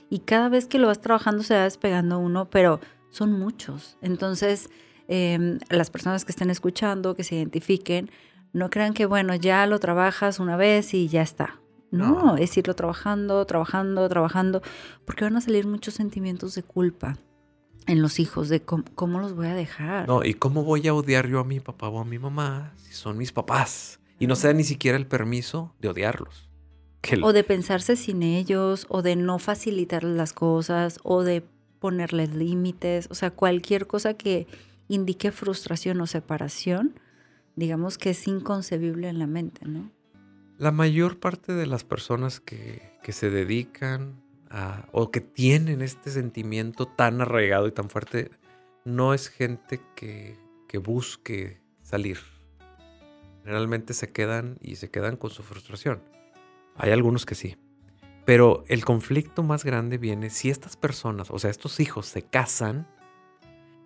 Y 0.09 0.19
cada 0.19 0.49
vez 0.49 0.67
que 0.67 0.77
lo 0.77 0.87
vas 0.87 1.01
trabajando 1.01 1.43
se 1.43 1.55
va 1.55 1.63
despegando 1.63 2.19
uno, 2.19 2.49
pero 2.49 2.79
son 3.09 3.31
muchos. 3.31 3.97
Entonces, 4.01 4.69
em, 5.07 5.59
las 5.69 5.89
personas 5.89 6.25
que 6.25 6.31
estén 6.31 6.49
escuchando, 6.49 7.15
que 7.15 7.23
se 7.23 7.35
identifiquen, 7.35 8.11
no 8.55 8.69
crean 8.69 8.93
que, 8.93 9.05
bueno, 9.05 9.35
ya 9.35 9.67
lo 9.67 9.79
trabajas 9.81 10.39
una 10.39 10.55
vez 10.55 10.93
y 10.93 11.09
ya 11.09 11.21
está. 11.21 11.59
No, 11.91 12.37
es 12.37 12.55
irlo 12.55 12.73
trabajando, 12.73 13.45
trabajando, 13.45 14.07
trabajando, 14.07 14.61
porque 15.03 15.25
van 15.25 15.35
a 15.35 15.41
salir 15.41 15.67
muchos 15.67 15.95
sentimientos 15.95 16.55
de 16.55 16.63
culpa 16.63 17.17
en 17.85 18.01
los 18.01 18.17
hijos, 18.17 18.47
de 18.47 18.61
cómo, 18.61 19.19
los 19.19 19.35
voy 19.35 19.47
a 19.47 19.55
dejar. 19.55 20.07
No, 20.07 20.23
y 20.23 20.35
cómo 20.35 20.63
voy 20.63 20.87
a 20.87 20.93
odiar 20.93 21.27
yo 21.27 21.39
a 21.41 21.43
mi 21.43 21.59
papá 21.59 21.89
o 21.89 21.99
a 21.99 22.05
mi 22.05 22.17
mamá 22.17 22.71
si 22.77 22.93
son 22.93 23.17
mis 23.17 23.33
papás 23.33 23.99
y 24.19 24.27
no 24.27 24.37
se 24.37 24.47
da 24.47 24.53
ni 24.53 24.63
siquiera 24.63 24.97
el 24.97 25.05
permiso 25.05 25.73
de 25.81 25.89
odiarlos. 25.89 26.49
O 27.23 27.33
de 27.33 27.43
pensarse 27.43 27.97
sin 27.97 28.23
ellos, 28.23 28.87
o 28.89 29.01
de 29.01 29.17
no 29.17 29.37
facilitarles 29.37 30.15
las 30.15 30.31
cosas, 30.31 30.99
o 31.03 31.23
de 31.23 31.43
ponerles 31.79 32.33
límites, 32.33 33.09
o 33.11 33.15
sea, 33.15 33.31
cualquier 33.31 33.85
cosa 33.85 34.13
que 34.13 34.47
indique 34.87 35.33
frustración 35.33 35.99
o 35.99 36.07
separación 36.07 36.95
digamos 37.55 37.97
que 37.97 38.11
es 38.11 38.27
inconcebible 38.27 39.07
en 39.09 39.19
la 39.19 39.27
mente, 39.27 39.65
¿no? 39.65 39.91
La 40.57 40.71
mayor 40.71 41.19
parte 41.19 41.53
de 41.53 41.65
las 41.65 41.83
personas 41.83 42.39
que, 42.39 42.93
se 43.09 43.29
dedican 43.29 44.21
a, 44.49 44.87
o 44.91 45.11
que 45.11 45.21
tienen 45.21 45.81
este 45.81 46.11
sentimiento 46.11 46.87
tan 46.87 47.21
arraigado 47.21 47.67
y 47.67 47.71
tan 47.71 47.89
fuerte, 47.89 48.31
no 48.85 49.13
es 49.13 49.27
gente 49.27 49.81
que, 49.95 50.37
que 50.67 50.77
busque 50.77 51.61
salir. 51.81 52.19
Generalmente 53.43 53.93
se 53.93 54.11
quedan 54.11 54.57
y 54.61 54.77
se 54.77 54.89
quedan 54.89 55.17
con 55.17 55.29
su 55.29 55.43
frustración. 55.43 56.01
Hay 56.77 56.91
algunos 56.91 57.25
que 57.25 57.35
sí. 57.35 57.57
Pero 58.25 58.63
el 58.67 58.83
conflicto 58.83 59.43
más 59.43 59.63
grande 59.63 59.97
viene 59.97 60.29
si 60.29 60.49
estas 60.49 60.77
personas, 60.77 61.29
o 61.29 61.37
sea, 61.37 61.51
estos 61.51 61.79
hijos 61.79 62.07
se 62.07 62.23
casan. 62.23 62.87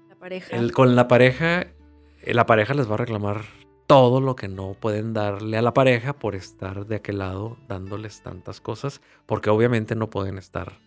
La 0.07 0.15
pareja. 0.15 0.57
con 0.71 0.95
la 0.95 1.07
pareja, 1.07 1.67
la 2.25 2.45
pareja 2.45 2.73
les 2.73 2.89
va 2.89 2.93
a 2.93 2.97
reclamar 2.97 3.58
todo 3.89 4.21
lo 4.21 4.35
que 4.35 4.47
no 4.47 4.75
pueden 4.79 5.13
darle 5.13 5.57
a 5.57 5.63
la 5.63 5.73
pareja 5.73 6.13
por 6.13 6.35
estar 6.35 6.85
de 6.85 6.97
aquel 6.97 7.17
lado 7.17 7.57
dándoles 7.67 8.21
tantas 8.21 8.61
cosas, 8.61 9.01
porque 9.25 9.49
obviamente 9.49 9.95
no 9.95 10.11
pueden 10.11 10.37
estar 10.37 10.77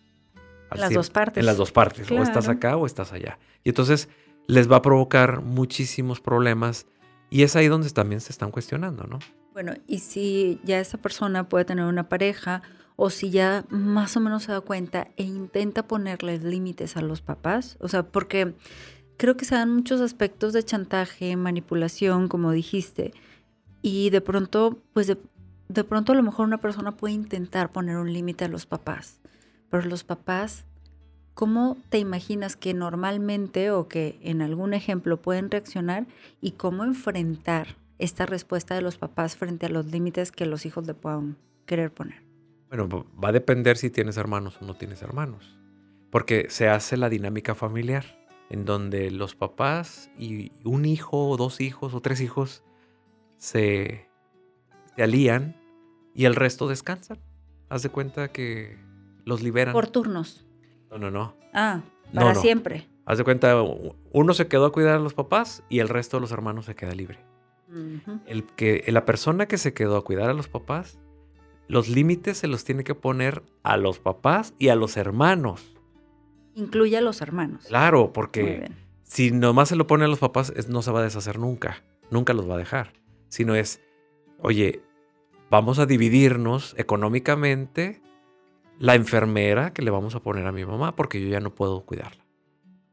en 0.71 0.79
las 0.79 0.93
dos 0.93 1.09
partes. 1.09 1.41
En 1.41 1.45
las 1.45 1.57
dos 1.57 1.73
partes, 1.73 2.09
o 2.09 2.23
estás 2.23 2.47
acá 2.47 2.77
o 2.77 2.85
estás 2.85 3.11
allá. 3.11 3.39
Y 3.65 3.69
entonces 3.69 4.07
les 4.47 4.71
va 4.71 4.77
a 4.77 4.81
provocar 4.81 5.41
muchísimos 5.41 6.21
problemas 6.21 6.87
y 7.29 7.43
es 7.43 7.57
ahí 7.57 7.67
donde 7.67 7.89
también 7.89 8.21
se 8.21 8.31
están 8.31 8.51
cuestionando, 8.51 9.03
¿no? 9.03 9.19
Bueno, 9.51 9.73
y 9.85 9.99
si 9.99 10.61
ya 10.63 10.79
esa 10.79 10.97
persona 10.97 11.49
puede 11.49 11.65
tener 11.65 11.83
una 11.83 12.07
pareja 12.07 12.61
o 12.95 13.09
si 13.09 13.31
ya 13.31 13.65
más 13.67 14.15
o 14.15 14.21
menos 14.21 14.43
se 14.43 14.53
da 14.53 14.61
cuenta 14.61 15.09
e 15.17 15.23
intenta 15.23 15.89
ponerles 15.89 16.41
límites 16.43 16.95
a 16.95 17.01
los 17.01 17.21
papás, 17.21 17.75
o 17.81 17.89
sea, 17.89 18.03
porque 18.03 18.55
creo 19.17 19.37
que 19.37 19.45
se 19.45 19.55
dan 19.55 19.73
muchos 19.73 20.01
aspectos 20.01 20.53
de 20.53 20.63
chantaje, 20.63 21.35
manipulación, 21.35 22.27
como 22.27 22.51
dijiste, 22.51 23.13
y 23.81 24.09
de 24.09 24.21
pronto, 24.21 24.79
pues 24.93 25.07
de, 25.07 25.83
pronto 25.83 26.13
a 26.13 26.15
lo 26.15 26.23
mejor 26.23 26.45
una 26.47 26.59
persona 26.59 26.91
puede 26.91 27.13
intentar 27.13 27.71
poner 27.71 27.97
un 27.97 28.11
límite 28.13 28.45
a 28.45 28.47
los 28.47 28.65
papás, 28.65 29.19
pero 29.69 29.85
los 29.85 30.03
papás, 30.03 30.65
¿cómo 31.33 31.77
te 31.89 31.99
imaginas 31.99 32.55
que 32.55 32.73
normalmente 32.73 33.71
o 33.71 33.87
que 33.87 34.19
en 34.21 34.41
algún 34.41 34.73
ejemplo 34.73 35.21
pueden 35.21 35.51
reaccionar 35.51 36.05
y 36.41 36.51
cómo 36.51 36.83
enfrentar 36.83 37.75
esta 37.99 38.25
respuesta 38.25 38.75
de 38.75 38.81
los 38.81 38.97
papás 38.97 39.35
frente 39.35 39.65
a 39.65 39.69
los 39.69 39.85
límites 39.87 40.31
que 40.31 40.45
los 40.45 40.65
hijos 40.65 40.87
le 40.87 40.93
puedan 40.93 41.37
querer 41.65 41.91
poner? 41.93 42.23
Bueno, 42.69 43.05
va 43.21 43.29
a 43.29 43.33
depender 43.33 43.77
si 43.77 43.89
tienes 43.89 44.17
hermanos 44.17 44.57
o 44.61 44.65
no 44.65 44.75
tienes 44.75 45.01
hermanos, 45.01 45.57
porque 46.09 46.47
se 46.49 46.69
hace 46.69 46.97
la 46.97 47.09
dinámica 47.09 47.53
familiar 47.53 48.22
en 48.53 48.65
donde 48.65 49.09
los 49.09 49.33
papás 49.33 50.11
y 50.15 50.51
un 50.63 50.85
hijo 50.85 51.27
o 51.27 51.37
dos 51.37 51.59
hijos 51.59 51.95
o 51.95 52.01
tres 52.01 52.21
hijos 52.21 52.63
se, 53.37 54.07
alían 54.95 55.55
y 56.13 56.25
el 56.25 56.35
resto 56.35 56.67
descansan. 56.67 57.17
Haz 57.69 57.81
de 57.81 57.89
cuenta 57.89 58.31
que 58.31 58.77
los 59.25 59.41
liberan. 59.41 59.73
Por 59.73 59.87
turnos. 59.87 60.45
No, 60.91 60.99
no, 60.99 61.09
no. 61.09 61.35
Ah, 61.51 61.81
para 62.13 62.35
siempre. 62.35 62.87
Haz 63.05 63.17
de 63.17 63.23
cuenta, 63.23 63.59
uno 64.11 64.33
se 64.35 64.47
quedó 64.47 64.67
a 64.67 64.71
cuidar 64.71 64.97
a 64.97 64.99
los 64.99 65.15
papás 65.15 65.63
y 65.67 65.79
el 65.79 65.89
resto 65.89 66.17
de 66.17 66.21
los 66.21 66.31
hermanos 66.31 66.65
se 66.65 66.75
queda 66.75 66.93
libre. 66.93 67.17
el 68.27 68.45
que, 68.45 68.83
la 68.89 69.03
persona 69.03 69.47
que 69.47 69.57
se 69.57 69.73
quedó 69.73 69.97
a 69.97 70.03
cuidar 70.03 70.29
a 70.29 70.33
los 70.33 70.47
papás, 70.47 70.99
los 71.67 71.89
límites 71.89 72.37
se 72.37 72.47
los 72.47 72.63
tiene 72.65 72.83
que 72.83 72.93
poner 72.93 73.41
a 73.63 73.77
los 73.77 73.97
papás 73.97 74.53
y 74.59 74.67
a 74.67 74.75
los 74.75 74.95
hermanos. 74.95 75.72
Incluye 76.55 76.97
a 76.97 77.01
los 77.01 77.21
hermanos. 77.21 77.65
Claro, 77.65 78.13
porque 78.13 78.71
si 79.03 79.31
nomás 79.31 79.69
se 79.69 79.75
lo 79.75 79.87
pone 79.87 80.05
a 80.05 80.07
los 80.07 80.19
papás, 80.19 80.53
no 80.67 80.81
se 80.81 80.91
va 80.91 80.99
a 80.99 81.03
deshacer 81.03 81.39
nunca. 81.39 81.83
Nunca 82.09 82.33
los 82.33 82.49
va 82.49 82.55
a 82.55 82.59
dejar. 82.59 82.93
Sino 83.29 83.55
es, 83.55 83.81
oye, 84.39 84.81
vamos 85.49 85.79
a 85.79 85.85
dividirnos 85.85 86.75
económicamente 86.77 88.01
la 88.79 88.95
enfermera 88.95 89.73
que 89.73 89.81
le 89.81 89.91
vamos 89.91 90.15
a 90.15 90.21
poner 90.21 90.45
a 90.47 90.51
mi 90.51 90.65
mamá 90.65 90.95
porque 90.95 91.21
yo 91.21 91.27
ya 91.29 91.39
no 91.39 91.53
puedo 91.53 91.81
cuidarla. 91.85 92.25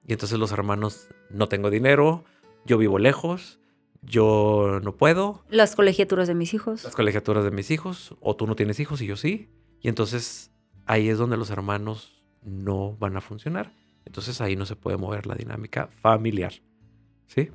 Y 0.06 0.12
entonces 0.12 0.38
los 0.38 0.52
hermanos, 0.52 1.08
no 1.30 1.48
tengo 1.48 1.70
dinero, 1.70 2.24
yo 2.64 2.78
vivo 2.78 2.98
lejos, 2.98 3.60
yo 4.02 4.80
no 4.82 4.96
puedo. 4.96 5.44
Las 5.50 5.76
colegiaturas 5.76 6.28
de 6.28 6.34
mis 6.34 6.54
hijos. 6.54 6.84
Las 6.84 6.94
colegiaturas 6.94 7.44
de 7.44 7.50
mis 7.50 7.70
hijos, 7.70 8.14
o 8.20 8.36
tú 8.36 8.46
no 8.46 8.56
tienes 8.56 8.80
hijos 8.80 9.00
y 9.02 9.06
yo 9.06 9.16
sí. 9.16 9.48
Y 9.80 9.88
entonces 9.88 10.50
ahí 10.86 11.08
es 11.08 11.18
donde 11.18 11.36
los 11.36 11.50
hermanos 11.50 12.19
no 12.42 12.96
van 12.96 13.16
a 13.16 13.20
funcionar. 13.20 13.72
Entonces 14.04 14.40
ahí 14.40 14.56
no 14.56 14.66
se 14.66 14.76
puede 14.76 14.96
mover 14.96 15.26
la 15.26 15.34
dinámica 15.34 15.88
familiar. 16.00 16.52
¿Sí? 17.26 17.50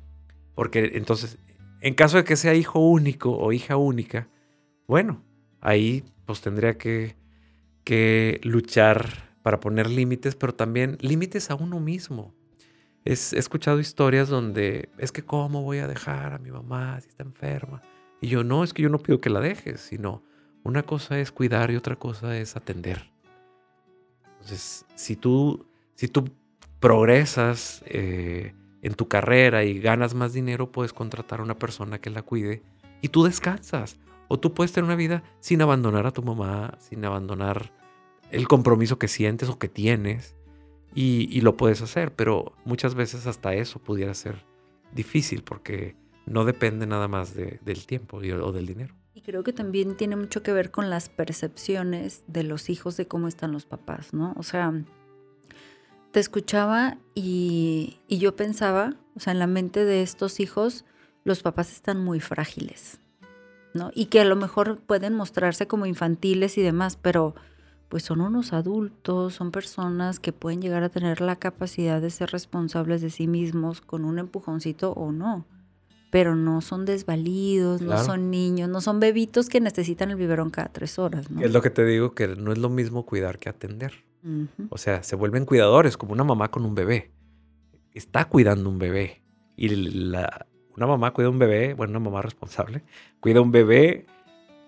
Porque 0.54 0.92
entonces, 0.94 1.38
en 1.80 1.94
caso 1.94 2.16
de 2.16 2.24
que 2.24 2.36
sea 2.36 2.54
hijo 2.54 2.78
único 2.78 3.36
o 3.36 3.52
hija 3.52 3.76
única, 3.76 4.28
bueno, 4.86 5.22
ahí 5.60 6.04
pues 6.24 6.40
tendría 6.40 6.78
que, 6.78 7.16
que 7.84 8.40
luchar 8.42 9.26
para 9.42 9.60
poner 9.60 9.88
límites, 9.88 10.34
pero 10.34 10.54
también 10.54 10.98
límites 11.00 11.50
a 11.50 11.54
uno 11.54 11.78
mismo. 11.78 12.34
he 13.04 13.12
escuchado 13.12 13.78
historias 13.78 14.28
donde 14.28 14.88
es 14.98 15.12
que 15.12 15.22
cómo 15.22 15.62
voy 15.62 15.78
a 15.78 15.86
dejar 15.86 16.32
a 16.32 16.38
mi 16.38 16.50
mamá 16.50 17.00
si 17.00 17.08
está 17.08 17.22
enferma. 17.22 17.82
Y 18.20 18.28
yo 18.28 18.42
no, 18.42 18.64
es 18.64 18.72
que 18.72 18.82
yo 18.82 18.88
no 18.88 18.98
pido 18.98 19.20
que 19.20 19.30
la 19.30 19.40
dejes, 19.40 19.80
sino 19.80 20.22
una 20.64 20.82
cosa 20.82 21.20
es 21.20 21.30
cuidar 21.30 21.70
y 21.70 21.76
otra 21.76 21.96
cosa 21.96 22.36
es 22.38 22.56
atender. 22.56 23.15
Entonces, 24.46 24.86
si 24.94 25.16
tú, 25.16 25.66
si 25.96 26.06
tú 26.06 26.30
progresas 26.78 27.82
eh, 27.86 28.54
en 28.80 28.94
tu 28.94 29.08
carrera 29.08 29.64
y 29.64 29.80
ganas 29.80 30.14
más 30.14 30.32
dinero, 30.32 30.70
puedes 30.70 30.92
contratar 30.92 31.40
a 31.40 31.42
una 31.42 31.58
persona 31.58 32.00
que 32.00 32.10
la 32.10 32.22
cuide 32.22 32.62
y 33.02 33.08
tú 33.08 33.24
descansas. 33.24 33.98
O 34.28 34.38
tú 34.38 34.54
puedes 34.54 34.70
tener 34.70 34.84
una 34.84 34.94
vida 34.94 35.24
sin 35.40 35.62
abandonar 35.62 36.06
a 36.06 36.12
tu 36.12 36.22
mamá, 36.22 36.78
sin 36.78 37.04
abandonar 37.04 37.72
el 38.30 38.46
compromiso 38.46 39.00
que 39.00 39.08
sientes 39.08 39.48
o 39.48 39.58
que 39.58 39.68
tienes. 39.68 40.36
Y, 40.94 41.40
lo 41.40 41.56
puedes 41.56 41.82
hacer, 41.82 42.14
pero 42.14 42.52
muchas 42.64 42.94
veces 42.94 43.26
hasta 43.26 43.52
eso 43.52 43.80
pudiera 43.80 44.14
ser 44.14 44.46
difícil 44.92 45.42
porque 45.42 45.96
no 46.24 46.44
depende 46.44 46.86
nada 46.86 47.08
más 47.08 47.34
del 47.34 47.86
tiempo 47.86 48.18
o 48.18 48.52
del 48.52 48.66
dinero. 48.66 48.94
Y 49.26 49.30
creo 49.30 49.42
que 49.42 49.52
también 49.52 49.96
tiene 49.96 50.14
mucho 50.14 50.44
que 50.44 50.52
ver 50.52 50.70
con 50.70 50.88
las 50.88 51.08
percepciones 51.08 52.22
de 52.28 52.44
los 52.44 52.70
hijos 52.70 52.96
de 52.96 53.08
cómo 53.08 53.26
están 53.26 53.50
los 53.50 53.66
papás, 53.66 54.14
¿no? 54.14 54.32
O 54.36 54.44
sea, 54.44 54.72
te 56.12 56.20
escuchaba 56.20 56.96
y, 57.12 57.98
yo 58.08 58.36
pensaba, 58.36 58.94
o 59.16 59.20
sea, 59.20 59.32
en 59.32 59.40
la 59.40 59.48
mente 59.48 59.84
de 59.84 60.02
estos 60.02 60.38
hijos, 60.38 60.84
los 61.24 61.42
papás 61.42 61.72
están 61.72 62.04
muy 62.04 62.20
frágiles, 62.20 63.00
¿no? 63.74 63.90
Y 63.94 64.06
que 64.06 64.20
a 64.20 64.24
lo 64.24 64.36
mejor 64.36 64.78
pueden 64.78 65.14
mostrarse 65.14 65.66
como 65.66 65.86
infantiles 65.86 66.56
y 66.56 66.62
demás, 66.62 66.96
pero 66.96 67.34
pues 67.88 68.04
son 68.04 68.20
unos 68.20 68.52
adultos, 68.52 69.34
son 69.34 69.50
personas 69.50 70.20
que 70.20 70.32
pueden 70.32 70.62
llegar 70.62 70.84
a 70.84 70.88
tener 70.88 71.20
la 71.20 71.34
capacidad 71.34 72.00
de 72.00 72.10
ser 72.10 72.30
responsables 72.30 73.00
de 73.00 73.10
sí 73.10 73.26
mismos 73.26 73.80
con 73.80 74.04
un 74.04 74.20
empujoncito 74.20 74.92
o 74.92 75.10
no. 75.10 75.44
Pero 76.10 76.36
no 76.36 76.60
son 76.60 76.84
desvalidos, 76.84 77.82
no 77.82 78.02
son 78.02 78.30
niños, 78.30 78.68
no 78.68 78.80
son 78.80 79.00
bebitos 79.00 79.48
que 79.48 79.60
necesitan 79.60 80.10
el 80.10 80.16
biberón 80.16 80.50
cada 80.50 80.68
tres 80.68 80.98
horas. 80.98 81.30
¿no? 81.30 81.42
Es 81.42 81.52
lo 81.52 81.62
que 81.62 81.70
te 81.70 81.84
digo, 81.84 82.14
que 82.14 82.28
no 82.28 82.52
es 82.52 82.58
lo 82.58 82.70
mismo 82.70 83.04
cuidar 83.04 83.38
que 83.38 83.48
atender. 83.48 84.04
O 84.70 84.78
sea, 84.78 85.04
se 85.04 85.14
vuelven 85.14 85.44
cuidadores, 85.44 85.96
como 85.96 86.12
una 86.12 86.24
mamá 86.24 86.50
con 86.50 86.64
un 86.64 86.74
bebé. 86.74 87.12
Está 87.94 88.24
cuidando 88.24 88.68
un 88.68 88.78
bebé. 88.78 89.22
Y 89.56 89.68
la, 89.68 90.46
una 90.76 90.86
mamá 90.86 91.12
cuida 91.12 91.30
un 91.30 91.38
bebé, 91.38 91.74
bueno, 91.74 91.92
una 91.92 92.00
mamá 92.00 92.22
responsable, 92.22 92.82
cuida 93.20 93.40
un 93.40 93.52
bebé, 93.52 94.06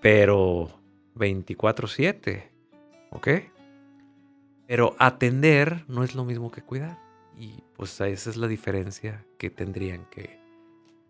pero 0.00 0.68
24/7 1.16 2.50
¿Ok? 3.10 3.28
Pero 4.66 4.94
atender 4.98 5.84
no 5.88 6.04
es 6.04 6.14
lo 6.14 6.24
mismo 6.24 6.50
que 6.50 6.62
cuidar. 6.62 6.98
Y 7.36 7.62
pues 7.76 8.00
esa 8.00 8.30
es 8.30 8.36
la 8.36 8.48
diferencia 8.48 9.24
que 9.38 9.50
tendrían 9.50 10.04
que, 10.10 10.38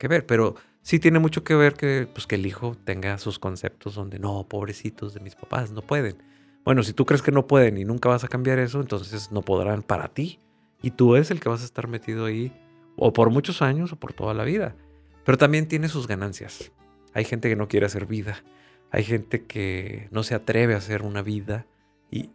ver. 0.07 0.27
Pero 0.27 0.55
sí 0.83 1.01
tiene 1.01 1.19
mucho 1.19 1.43
que 1.43 1.57
ver 1.57 1.75
que, 1.75 2.07
pues, 2.13 2.27
que 2.27 2.37
el 2.37 2.47
hijo 2.47 2.77
tenga 2.85 3.19
sus 3.19 3.39
conceptos 3.39 3.97
donde 3.97 4.21
no, 4.21 4.47
pobrecitos 4.47 5.15
de 5.15 5.21
mis 5.21 5.35
papás, 5.35 5.73
no 5.73 5.83
pueden. 5.83 6.23
Bueno, 6.65 6.83
si 6.83 6.93
tú 6.93 7.07
crees 7.07 7.23
que 7.23 7.33
no 7.33 7.47
pueden 7.47 7.79
y 7.79 7.85
nunca 7.85 8.09
vas 8.09 8.25
a 8.25 8.29
cambiar 8.29 8.59
eso, 8.59 8.81
entonces 8.81 9.33
no 9.33 9.43
podrán 9.43 9.83
para 9.83 10.09
ti. 10.09 10.39
Y 10.83 10.93
tú 10.93 11.17
es 11.17 11.31
el 11.31 11.41
que 11.41 11.49
vas 11.49 11.63
a 11.63 11.65
estar 11.65 11.89
metido 11.89 12.27
ahí 12.27 12.53
o 12.97 13.13
por 13.13 13.31
muchos 13.31 13.63
años 13.63 13.93
o 13.93 13.97
por 13.97 14.13
toda 14.13 14.35
la 14.35 14.45
vida. 14.45 14.77
Pero 15.25 15.39
también 15.39 15.67
tiene 15.67 15.89
sus 15.89 16.07
ganancias. 16.07 16.71
Hay 17.15 17.25
gente 17.25 17.49
que 17.49 17.57
no 17.57 17.69
quiere 17.69 17.87
hacer 17.87 18.07
vida. 18.07 18.45
Hay 18.91 19.05
gente 19.05 19.45
que 19.45 20.09
no 20.11 20.23
se 20.23 20.35
atreve 20.35 20.75
a 20.75 20.79
hacer 20.79 21.03
una 21.03 21.23
vida 21.23 21.67
y, 22.11 22.31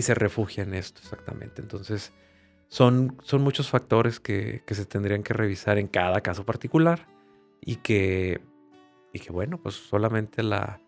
se 0.00 0.14
refugia 0.14 0.62
en 0.62 0.74
esto, 0.74 1.00
exactamente. 1.02 1.60
Entonces, 1.60 2.12
son, 2.72 3.18
son 3.22 3.42
muchos 3.42 3.68
factores 3.68 4.18
que, 4.18 4.62
se 4.66 4.86
tendrían 4.86 5.22
que 5.22 5.34
revisar 5.34 5.76
en 5.76 5.88
cada 5.88 6.22
caso 6.22 6.46
particular 6.46 7.06
y 7.60 7.76
que, 7.76 8.40
y 9.12 9.18
que 9.18 9.30
bueno, 9.30 9.58
pues 9.58 9.74
solamente 9.74 10.42
la, 10.42 10.80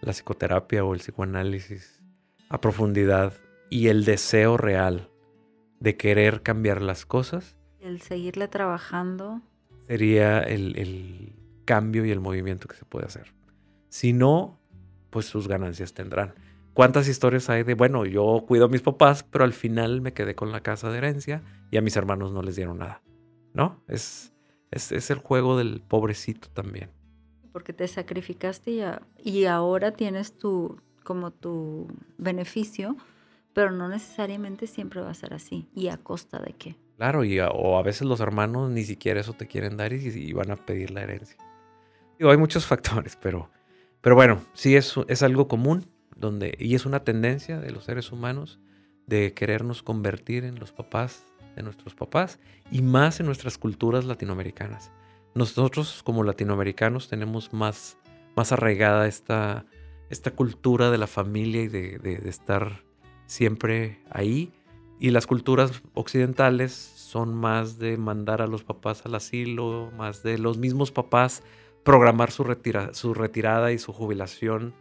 la 0.00 0.12
psicoterapia 0.12 0.84
o 0.84 0.94
el 0.94 0.98
psicoanálisis 0.98 2.02
a 2.48 2.60
profundidad 2.60 3.34
y 3.70 3.86
el 3.86 4.04
deseo 4.04 4.56
real 4.56 5.10
de 5.78 5.96
querer 5.96 6.42
cambiar 6.42 6.82
las 6.82 7.06
cosas. 7.06 7.56
El 7.78 8.00
seguirle 8.00 8.48
trabajando. 8.48 9.40
Sería 9.86 10.40
el, 10.40 10.76
el, 10.76 11.36
cambio 11.64 12.04
y 12.04 12.10
el 12.10 12.18
movimiento 12.18 12.66
que 12.66 12.74
se 12.74 12.84
puede 12.84 13.06
hacer. 13.06 13.32
Si 13.90 14.12
no, 14.12 14.58
pues 15.10 15.26
sus 15.26 15.46
ganancias 15.46 15.94
tendrán. 15.94 16.34
¿Cuántas 16.78 17.08
historias 17.08 17.50
hay 17.50 17.64
de, 17.64 17.74
bueno, 17.74 18.06
yo 18.06 18.44
cuido 18.46 18.66
a 18.66 18.68
mis 18.68 18.82
papás, 18.82 19.24
pero 19.24 19.42
al 19.42 19.52
final 19.52 20.00
me 20.00 20.12
quedé 20.12 20.36
con 20.36 20.52
la 20.52 20.60
casa 20.60 20.92
de 20.92 20.98
herencia 20.98 21.42
y 21.72 21.76
a 21.76 21.80
mis 21.80 21.96
hermanos 21.96 22.30
no 22.30 22.40
les 22.40 22.54
dieron 22.54 22.78
nada? 22.78 23.02
¿No? 23.52 23.82
Es, 23.88 24.32
es, 24.70 25.10
el 25.10 25.18
juego 25.18 25.58
del 25.58 25.80
pobrecito 25.80 26.46
también. 26.50 26.92
Porque 27.50 27.72
te 27.72 27.88
sacrificaste 27.88 28.70
y, 28.70 28.82
y 29.28 29.46
ahora 29.46 29.90
tienes 29.90 30.38
tu, 30.38 30.80
como 31.02 31.32
tu 31.32 31.88
beneficio, 32.16 32.96
pero 33.54 33.72
no 33.72 33.88
necesariamente 33.88 34.68
siempre 34.68 35.00
va 35.00 35.10
a 35.10 35.14
ser 35.14 35.34
así. 35.34 35.66
¿Y 35.74 35.88
a 35.88 35.96
costa 35.96 36.38
de 36.38 36.52
qué? 36.52 36.76
Claro, 36.96 37.24
y 37.24 37.40
o 37.40 37.76
a 37.76 37.82
veces 37.82 38.02
los 38.02 38.20
hermanos 38.20 38.70
ni 38.70 38.84
siquiera 38.84 39.18
eso 39.18 39.32
te 39.32 39.48
quieren 39.48 39.76
dar 39.76 39.92
y, 39.92 40.32
van 40.32 40.52
a 40.52 40.56
pedir 40.56 40.92
la 40.92 41.02
herencia. 41.02 41.38
Digo, 42.20 42.30
hay 42.30 42.36
muchos 42.36 42.66
factores, 42.68 43.16
pero, 43.16 43.50
pero 44.00 44.14
bueno, 44.14 44.42
sí 44.52 44.76
es, 44.76 44.94
es 45.08 45.24
algo 45.24 45.48
común 45.48 45.97
donde, 46.18 46.54
y 46.58 46.74
es 46.74 46.84
una 46.84 47.04
tendencia 47.04 47.58
de 47.58 47.70
los 47.70 47.84
seres 47.84 48.12
humanos 48.12 48.58
de 49.06 49.32
querernos 49.32 49.82
convertir 49.82 50.44
en 50.44 50.58
los 50.58 50.72
papás 50.72 51.24
de 51.56 51.62
nuestros 51.62 51.94
papás 51.94 52.38
y 52.70 52.82
más 52.82 53.20
en 53.20 53.26
nuestras 53.26 53.58
culturas 53.58 54.04
latinoamericanas. 54.04 54.92
Nosotros 55.34 56.02
como 56.04 56.24
latinoamericanos 56.24 57.08
tenemos 57.08 57.52
más, 57.52 57.96
más 58.36 58.52
arraigada 58.52 59.06
esta, 59.06 59.64
esta 60.10 60.30
cultura 60.32 60.90
de 60.90 60.98
la 60.98 61.06
familia 61.06 61.62
y 61.62 61.68
de, 61.68 62.20
estar 62.26 62.84
siempre 63.26 64.00
ahí. 64.10 64.52
Y 65.00 65.10
las 65.10 65.26
culturas 65.26 65.82
occidentales 65.94 66.72
son 66.72 67.34
más 67.34 67.78
de 67.78 67.96
mandar 67.96 68.42
a 68.42 68.48
los 68.48 68.64
papás 68.64 69.06
al 69.06 69.14
asilo, 69.14 69.92
más 69.96 70.22
de 70.22 70.38
los 70.38 70.58
mismos 70.58 70.90
papás 70.90 71.42
programar 71.84 72.32
su, 72.32 72.42
retira, 72.42 72.92
su 72.94 73.14
retirada 73.14 73.72
y 73.72 73.78
su 73.78 73.92
jubilación 73.92 74.74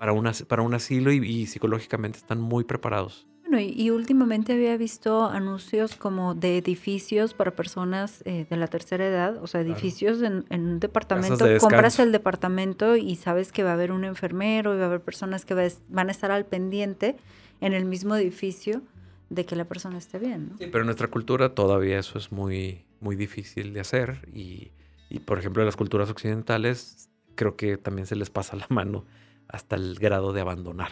para, 0.00 0.14
para 0.48 0.62
un 0.62 0.72
asilo 0.72 1.12
y, 1.12 1.46
psicológicamente 1.46 2.16
están 2.16 2.40
muy 2.40 2.64
preparados. 2.64 3.26
Bueno, 3.42 3.60
y, 3.60 3.90
últimamente 3.90 4.54
había 4.54 4.74
visto 4.78 5.26
anuncios 5.26 5.94
como 5.94 6.34
de 6.34 6.56
edificios 6.56 7.34
para 7.34 7.50
personas 7.54 8.22
eh, 8.24 8.46
de 8.48 8.56
la 8.56 8.66
tercera 8.66 9.06
edad, 9.06 9.42
o 9.42 9.46
sea, 9.46 9.60
edificios 9.60 10.22
en, 10.22 10.46
un 10.50 10.80
departamento, 10.80 11.44
compras 11.58 11.98
el 11.98 12.12
departamento 12.12 12.96
y 12.96 13.16
sabes 13.16 13.52
que 13.52 13.62
va 13.62 13.70
a 13.70 13.72
haber 13.74 13.92
un 13.92 14.04
enfermero 14.04 14.74
y 14.74 14.78
va 14.78 14.84
a 14.84 14.86
haber 14.86 15.02
personas 15.02 15.44
que 15.44 15.70
van 15.88 16.08
a 16.08 16.10
estar 16.12 16.30
al 16.30 16.46
pendiente 16.46 17.16
en 17.60 17.74
el 17.74 17.84
mismo 17.84 18.16
edificio 18.16 18.80
de 19.28 19.44
que 19.44 19.54
la 19.54 19.66
persona 19.66 19.98
esté 19.98 20.18
bien. 20.18 20.52
Sí, 20.58 20.66
pero 20.72 20.80
en 20.80 20.86
nuestra 20.86 21.08
cultura 21.08 21.54
todavía 21.54 21.98
eso 21.98 22.16
es 22.16 22.32
muy, 22.32 22.86
muy 23.00 23.16
difícil 23.16 23.74
de 23.74 23.80
hacer 23.80 24.28
y, 24.32 24.72
y, 25.10 25.18
por 25.18 25.38
ejemplo, 25.38 25.60
en 25.60 25.66
las 25.66 25.76
culturas 25.76 26.08
occidentales 26.08 27.10
creo 27.34 27.56
que 27.56 27.76
también 27.76 28.06
se 28.06 28.16
les 28.16 28.30
pasa 28.30 28.56
la 28.56 28.66
mano 28.70 29.04
hasta 29.52 29.76
el 29.76 29.96
grado 29.96 30.32
de 30.32 30.40
abandonar, 30.40 30.90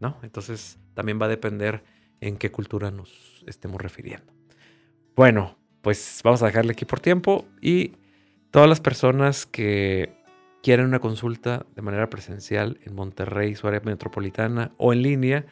¿no? 0.00 0.16
Entonces 0.22 0.78
también 0.94 1.20
va 1.20 1.26
a 1.26 1.30
depender 1.30 1.82
en 2.20 2.36
qué 2.36 2.50
cultura 2.50 2.90
nos 2.90 3.44
estemos 3.46 3.80
refiriendo. 3.80 4.32
Bueno, 5.16 5.56
pues 5.82 6.20
vamos 6.22 6.42
a 6.42 6.46
dejarle 6.46 6.72
aquí 6.72 6.84
por 6.84 7.00
tiempo 7.00 7.46
y 7.60 7.92
todas 8.50 8.68
las 8.68 8.80
personas 8.80 9.46
que 9.46 10.14
quieren 10.62 10.86
una 10.86 11.00
consulta 11.00 11.66
de 11.74 11.82
manera 11.82 12.10
presencial 12.10 12.78
en 12.84 12.94
Monterrey, 12.94 13.54
su 13.54 13.66
área 13.66 13.80
metropolitana 13.80 14.72
o 14.76 14.92
en 14.92 15.02
línea, 15.02 15.46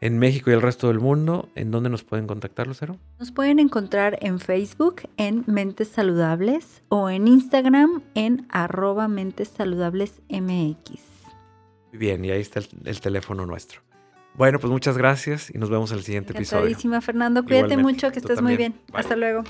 en 0.00 0.18
México 0.18 0.50
y 0.50 0.54
el 0.54 0.62
resto 0.62 0.88
del 0.88 0.98
mundo, 0.98 1.50
¿en 1.54 1.70
dónde 1.70 1.90
nos 1.90 2.04
pueden 2.04 2.26
contactar, 2.26 2.66
Lucero? 2.66 2.96
Nos 3.18 3.32
pueden 3.32 3.58
encontrar 3.58 4.18
en 4.22 4.40
Facebook 4.40 5.02
en 5.18 5.44
Mentes 5.46 5.88
Saludables 5.88 6.82
o 6.88 7.10
en 7.10 7.28
Instagram 7.28 8.02
en 8.14 8.46
arroba 8.48 9.08
Mentes 9.08 9.48
Saludables 9.48 10.20
MX. 10.30 11.19
Bien, 11.92 12.24
y 12.24 12.30
ahí 12.30 12.40
está 12.40 12.60
el, 12.84 13.00
teléfono 13.00 13.46
nuestro. 13.46 13.80
Bueno, 14.34 14.58
pues 14.58 14.70
muchas 14.70 14.96
gracias 14.96 15.52
y 15.52 15.58
nos 15.58 15.70
vemos 15.70 15.90
en 15.90 15.98
el 15.98 16.04
siguiente 16.04 16.32
episodio. 16.32 17.00
Fernando. 17.00 17.44
Cuídate 17.44 17.76
mucho, 17.76 18.12
que 18.12 18.20
estés 18.20 18.40
muy 18.40 18.56
bien. 18.56 18.74
Hasta 18.92 19.16
luego. 19.16 19.42